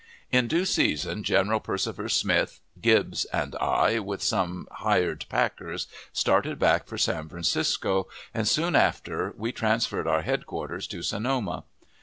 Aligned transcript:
In 0.31 0.47
due 0.47 0.65
season 0.65 1.21
General 1.23 1.59
Persifer 1.59 2.09
Smith, 2.09 2.59
Gibbs, 2.81 3.25
and 3.25 3.55
I, 3.57 3.99
with 3.99 4.23
some 4.23 4.67
hired 4.71 5.27
packers, 5.29 5.85
started 6.11 6.57
back 6.57 6.87
for 6.87 6.97
San 6.97 7.29
Francisco, 7.29 8.07
and 8.33 8.47
soon 8.47 8.75
after 8.75 9.31
we 9.37 9.51
transferred 9.51 10.07
our 10.07 10.23
headquarters 10.23 10.87
to 10.87 11.03
Sonoma. 11.03 11.65